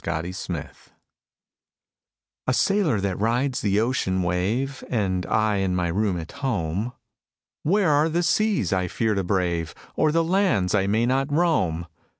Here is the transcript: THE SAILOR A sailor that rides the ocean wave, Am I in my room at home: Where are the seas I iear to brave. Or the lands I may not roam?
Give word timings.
THE 0.03 0.31
SAILOR 0.31 0.71
A 2.47 2.53
sailor 2.55 2.99
that 3.01 3.19
rides 3.19 3.61
the 3.61 3.79
ocean 3.79 4.23
wave, 4.23 4.83
Am 4.89 5.21
I 5.29 5.57
in 5.57 5.75
my 5.75 5.89
room 5.89 6.19
at 6.19 6.31
home: 6.31 6.93
Where 7.61 7.91
are 7.91 8.09
the 8.09 8.23
seas 8.23 8.73
I 8.73 8.85
iear 8.87 9.13
to 9.13 9.23
brave. 9.23 9.75
Or 9.95 10.11
the 10.11 10.23
lands 10.23 10.73
I 10.73 10.87
may 10.87 11.05
not 11.05 11.31
roam? 11.31 11.85